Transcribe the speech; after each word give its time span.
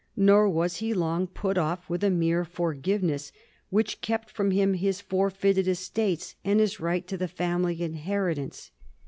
Nor 0.17 0.49
was 0.49 0.77
he 0.77 0.95
long 0.95 1.27
put 1.27 1.57
ofi^ 1.57 1.81
with 1.87 2.03
a 2.03 2.09
mere 2.09 2.43
for 2.43 2.73
giveness 2.73 3.31
which 3.69 4.01
kept 4.01 4.31
from 4.31 4.49
him 4.49 4.73
his 4.73 4.99
forfeited 4.99 5.67
estates 5.67 6.33
and 6.43 6.59
his 6.59 6.79
right 6.79 7.05
to 7.07 7.17
the 7.17 7.27
family 7.27 7.83
inheritance. 7.83 8.71